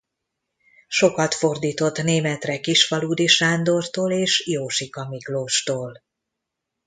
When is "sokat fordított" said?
0.87-2.01